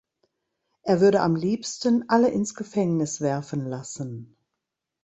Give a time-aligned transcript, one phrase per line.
[0.81, 4.35] Er würde am liebsten alle ins Gefängnis werfen lassen.